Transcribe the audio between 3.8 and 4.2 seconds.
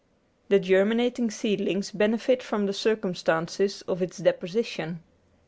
of its